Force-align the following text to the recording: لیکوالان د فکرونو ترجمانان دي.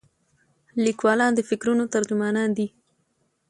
لیکوالان 0.85 1.31
د 1.35 1.39
فکرونو 1.49 1.83
ترجمانان 1.93 2.49
دي. 2.57 2.67